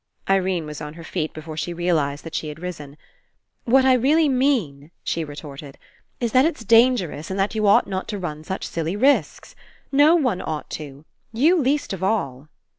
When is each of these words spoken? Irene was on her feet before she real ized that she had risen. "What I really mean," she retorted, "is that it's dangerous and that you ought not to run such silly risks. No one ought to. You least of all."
Irene 0.27 0.65
was 0.65 0.81
on 0.81 0.95
her 0.95 1.03
feet 1.03 1.31
before 1.31 1.55
she 1.55 1.75
real 1.75 1.99
ized 1.99 2.23
that 2.23 2.33
she 2.33 2.47
had 2.49 2.57
risen. 2.59 2.97
"What 3.65 3.85
I 3.85 3.93
really 3.93 4.27
mean," 4.27 4.89
she 5.03 5.23
retorted, 5.23 5.77
"is 6.19 6.31
that 6.31 6.43
it's 6.43 6.65
dangerous 6.65 7.29
and 7.29 7.39
that 7.39 7.53
you 7.53 7.67
ought 7.67 7.85
not 7.85 8.07
to 8.07 8.17
run 8.17 8.43
such 8.43 8.65
silly 8.67 8.95
risks. 8.95 9.55
No 9.91 10.15
one 10.15 10.41
ought 10.41 10.71
to. 10.71 11.05
You 11.31 11.55
least 11.55 11.93
of 11.93 12.03
all." 12.03 12.47